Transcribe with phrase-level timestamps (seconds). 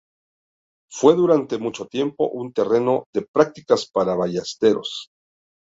[0.91, 5.11] Fue durante mucho tiempo un terreno de prácticas para ballesteros.